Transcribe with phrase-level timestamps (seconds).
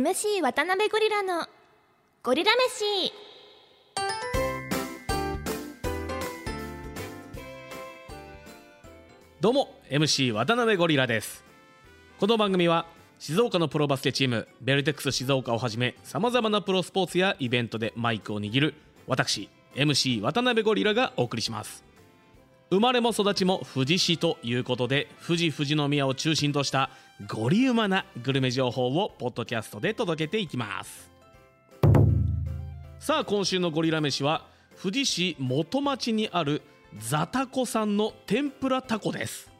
[0.00, 1.46] MC 渡辺ゴリラの
[2.22, 3.12] ゴリラ飯。
[9.42, 11.44] どうも MC 渡辺ゴリラです。
[12.18, 12.86] この番組は
[13.18, 18.74] 静岡のプロバスケチームベルテックス静岡をはじめさまざまなプロスポーツやイベントでマイクを握る
[19.06, 21.84] 私 MC 渡辺ゴリラがお送りします。
[22.70, 26.88] 生まれも育ちも富士市ということで富士富士宮を中心とした
[27.28, 31.10] ゴリウマなグルメ情報をポッドキャストで届けていきます。
[32.98, 34.46] さあ今週のゴリラ飯は
[34.80, 36.62] 富士市元町にある
[36.98, 39.50] ザタコさんの天ぷらタコです。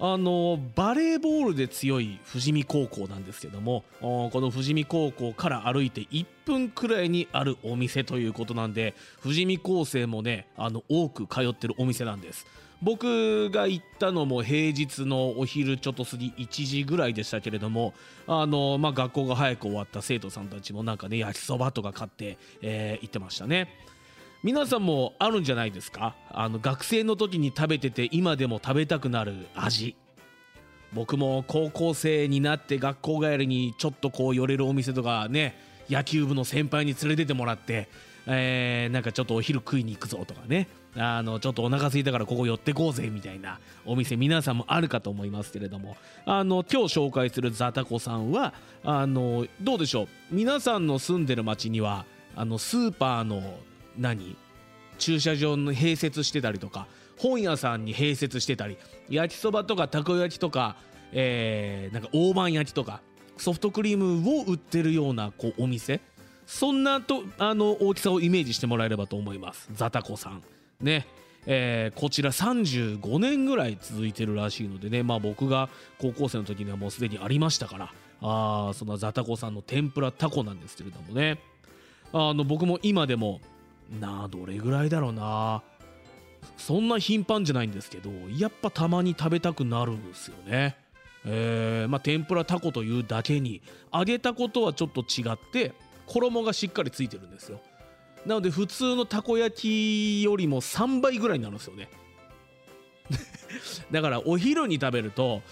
[0.00, 12.44] あのバレーボールで強い富士見高校なんですけどもこの富士見高校から歩いて1分くらいにあるお店ということなんで富士見高生もねあの多く通ってるお店なんです。
[12.82, 17.94] 僕が行ったのも平日のお昼ちょっと過ぎ1時ぐらいでしたけれども
[18.26, 23.68] あの、まあ、学校が早く終わった生徒さんたちもなんかね焼きそばとか買って、えー、行ってましたね。
[24.42, 26.14] 皆さんもあるんじゃないですか？
[26.30, 29.96] あの学生の時に食べてて今でも食べたくなる味。
[30.92, 35.58] 僕も高校生になって学校帰りにちょっとこう寄れるお店とかね
[35.88, 37.88] 野球部の先輩に連れてってもらって、
[38.26, 40.68] えー、なんかちょっとお昼食いに行くぞとかね。
[40.98, 45.96] あのちょっとお腹空いたからここ寄ってこうぜみたいなお店皆さんもあるかと思いますけれども。
[46.24, 50.08] あの今日紹介するザタコさんはあのどうでしょう？
[50.30, 53.58] 皆さんの住んでる町にはあのスーパーの
[53.98, 54.36] 何？
[54.98, 56.86] 駐車場に併設してたりとか
[57.18, 58.78] 本屋さんに併設してたり
[59.10, 60.76] 焼きそばとかたこ焼きとか、
[61.12, 63.02] えー、なんか大判焼きとか
[63.36, 66.00] ソフトクリームを売ってるようなこうお店。
[66.46, 69.68] そんなとあの大きさをイメージしてもらえればと思います。
[69.72, 70.42] ザタコさん。
[70.80, 71.06] ね。
[71.48, 75.02] えー、こちら35年ぐらい続いてるらしいのでね。
[75.02, 77.92] まあ僕が高校生の時にはもうすでにありましたから。
[78.22, 81.38] あそのザタコさんの天ぷらタコなんですけれどもね。
[82.12, 83.40] あの僕も今でも
[84.00, 85.62] なあどれぐらいだろうな。
[86.56, 90.76] そんな頻繁じゃないんですけどやっぱたまに食べたくなるんですよね。
[91.26, 93.60] えー、まあ天ぷらタコというだけに
[93.92, 95.74] 揚げたことはちょっと違って
[96.06, 97.60] 衣がしっかりついてるんですよ。
[98.24, 101.88] なので普通のたこ焼きよりも3倍ぐらいになるんですよね。
[103.90, 105.42] だからお昼に食べると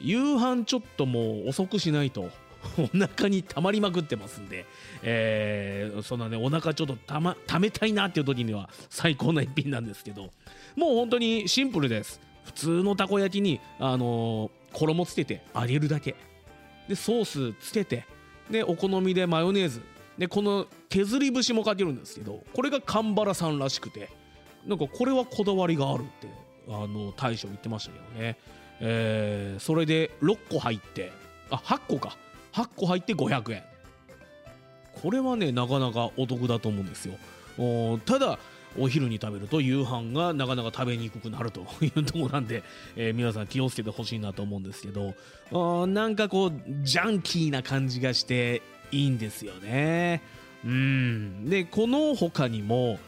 [0.00, 2.30] 夕飯ちょっともう遅くしないと
[2.78, 4.66] お腹に溜まりまくってますんで、
[5.02, 10.30] えー、そんなねお腹ちょっとた、ま、溜めたいなっていう時には最高な一品なんですけど
[10.76, 12.20] もう本当にシンプルです。
[12.44, 16.14] 普通のたこ焼きに、あのー、衣つけて揚げるだけ
[16.88, 18.04] でソースつけて
[18.50, 19.82] でお好みでマヨネーズ
[20.18, 24.10] でこの削り節もかけるんですけどこれが神原さんらしくて
[24.66, 26.28] なんかこれはこだわりがあるって
[26.68, 28.36] あの大将言ってましたけどね、
[28.80, 31.12] えー、それで6個入って
[31.50, 32.16] あ8個か
[32.52, 33.62] 8個入って500円
[35.00, 37.14] これはねなかなかお得だと思うんですよ
[38.04, 38.38] ただ
[38.78, 42.62] お昼に食べると夕飯がなかなか食べにくくなるというとこなんで、
[42.96, 50.22] えー、皆さん気をつけてほしいなと思うんですけどなんかこうジャンキーな感じがしていいんですよね。
[50.64, 51.48] うん。
[51.48, 52.98] でこの他にも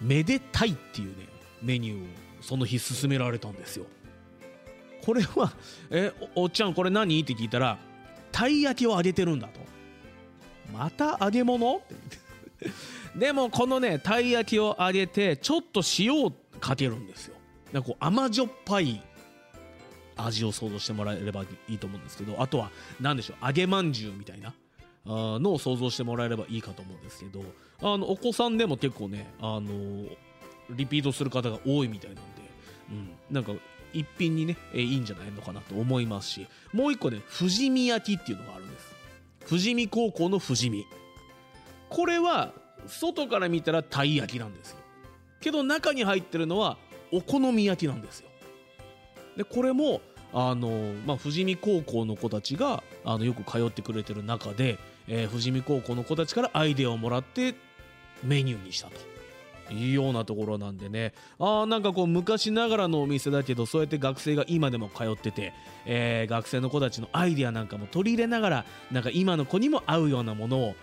[0.00, 1.26] めでたいっていうね
[1.62, 2.06] メニューを
[2.40, 3.86] その日勧められたんですよ。
[5.04, 5.52] これは
[5.90, 7.78] 「えおっちゃんこれ何?」って聞いたら
[8.32, 9.60] たい焼きを揚げてるんだと。
[10.72, 11.76] また揚げ物？
[11.76, 11.94] って。
[13.16, 17.36] でもこのねたい焼きを揚げてちょっと塩をかけるんですよ。
[17.72, 19.02] なんかこう甘じょっぱい
[20.16, 24.54] 味を想像してもらえればいいと思うんですけどあとは何でしょう揚げまんじゅうみたいな。
[25.06, 27.42] あのを想像してもらえればいいかと思うんですけど
[27.80, 30.04] あのお子さんでも結構ねあの
[30.68, 32.22] リピートする方が多いみたいなんで、
[32.90, 33.52] うん、なんか
[33.94, 38.94] 一品にね、え、いいんじゃないのかなと思いますしもう一個ね富士見焼きっていうのがあるんです。
[39.48, 40.84] 富士見高校の富士見。
[41.88, 42.52] これは
[42.86, 44.76] 外から見たらたい焼きなんですよ。
[45.40, 46.76] けど中に入ってるのは
[47.12, 48.28] お好み焼きなんですよ。
[49.36, 50.00] でこれも
[50.32, 54.78] あの、まあ、富士見高校の子たちがあのよく通ってくれてる中で、
[55.08, 57.54] えー、富士見高校の子たちからアイデアをもらって
[58.22, 58.94] メニューにしたと。
[59.72, 61.12] いうようなところなんでね。
[61.38, 65.52] あなんかこう昔ながらのお店だけどそうやって学生が今でも通ってて、
[65.86, 70.74] えー、学生の子たちのアイデアなんかも取り入れながらなんか今の子にも合うようなものを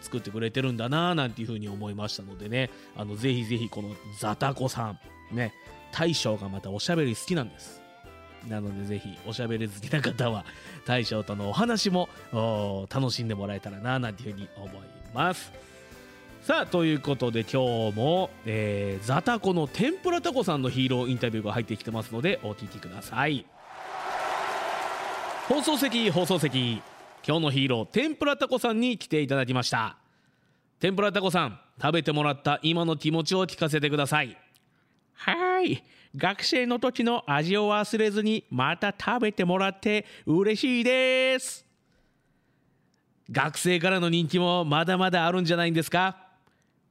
[0.00, 2.70] 作ってくれてるんだななんていうふうに思いましたのでね。
[2.96, 4.96] あのぜひぜひこのザタコさ
[5.32, 5.52] んね
[5.92, 7.80] 大将がまたおしゃべり好きなんです。
[8.48, 10.44] なのでぜひおしゃべり好きな方は
[10.86, 12.08] 大将とのお話も
[12.90, 14.70] 楽しんでもらえたらななんていうふうに思い
[15.14, 15.52] ます。
[16.42, 23.44] さあということで今日も、えー、ザタコの天ぷらタコさんのヒーローインタビューが入ってきてますのでお聞きください。
[25.48, 26.80] 放送席放送席。
[27.26, 29.98] 今日のヒーロー天ぷらタコさんに来ていただきました。
[30.80, 34.36] 天ぷらタコさん食べてもらった今の気持ちを聞かせてください。
[35.12, 35.84] はい。
[36.16, 41.66] 学生の時の味を忘れずにまた食べてもらって嬉しいです。
[43.30, 46.29] 学生からの人気もまだまだあるんじゃないんですか？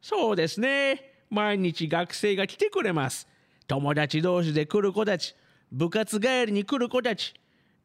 [0.01, 1.13] そうですね。
[1.29, 3.27] 毎日学生が来てくれます。
[3.67, 5.35] 友達同士で来る子たち
[5.71, 7.35] 部活帰りに来る子たち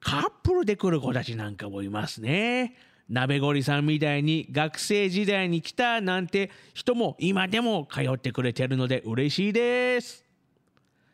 [0.00, 2.76] カップルで来る子たちなんかもいますね。
[3.08, 10.24] 鍋ごりさんみたいに学生時代に来たなんて人も今でも通ってくれてるので嬉しいです。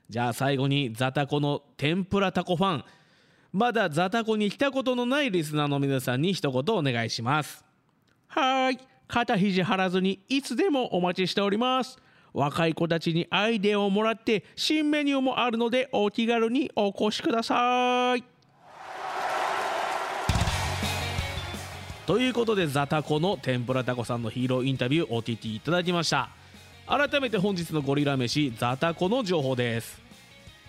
[0.08, 2.85] じゃあ最後にザタコの天ぷらタコファン。
[3.53, 7.64] まだザタコに来たことのないリスナーの皆さんに一言お願いします。
[8.29, 8.79] はい。
[9.10, 11.98] 肩肘張らずにいつでもお待ちしております。
[12.32, 18.24] 若い子たちにアイデアをもらって新メニューもあるのでお気軽にお越しください。
[22.06, 26.28] ということでザタコの天ぷらタコさんのヒーローインタビュー OTT いただきました。
[26.86, 30.00] 改めて本日のゴリラ飯ザタコの情報です。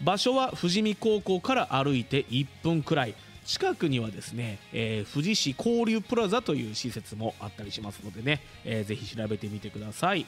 [0.04, 3.16] 場所は富士見高校から歩いて1分くらい。
[3.52, 10.26] 近くにはですね、えー、富士市交流プラザという施設もあったりしますのでね、えー、ぜひ調べてみてください、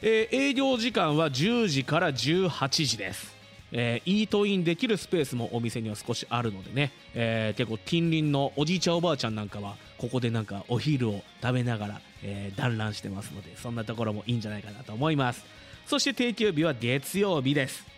[0.00, 3.34] えー、営業時間は10時から18時です。
[3.74, 15.44] えー、イートインできるスペースもお店には少しあるのでね、えー、結構近隣のおじいちゃんおばあちゃんなんかはここでなんかお昼を食べながら、えー、団らんしてますのでそんなところもいいんじゃないかなと思います。
[15.86, 17.91] そして定休日は月曜日です。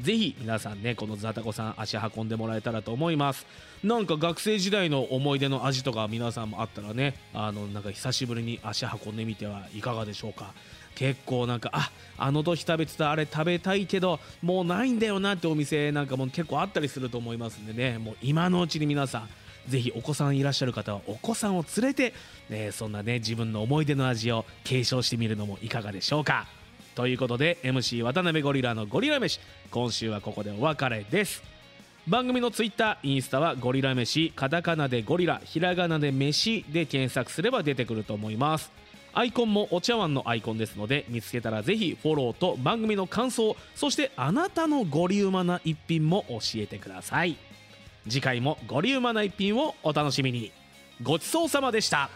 [0.00, 3.46] ぜひ皆さんねこのザタコさん足運んでもらえたらと思います。
[3.82, 10.52] なんか学生時代の思い出の味とか皆さんもあったらねあのなんか久しぶりに足運んでみてはいかがでしょうか。
[10.94, 17.98] 結構なんかああの時食べてたあれ食べたいけどもうないんだよなってお店なんかも結構あったりすると思いますんでね。
[17.98, 19.28] もう今のうちに皆さん
[19.68, 22.14] ぜひお子さんいらっしゃる方はお子さんを連れて、
[22.48, 26.46] ね、そんなね自分の思い出の味を継承してみるのもいかがでしょうか。
[26.94, 31.42] ということで MC 渡辺ゴリラのゴリラ飯今週はここでお別れです。
[32.06, 38.70] 番組のツイッターインスタはゴリラ飯カタカナでゴリラひらがなで飯で検索すれば出てくると思います。
[39.12, 47.36] アイコンもお茶碗のアイコンですので見つけたらぜひフォローと番組の感想そしてあなたのゴリウマな一品も教えてください。
[48.08, 50.52] 次回もゴリウマな一品をお楽しみに。
[51.02, 52.08] ごちそうさまでした。